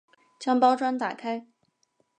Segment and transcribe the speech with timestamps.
[0.39, 1.45] 将包装打开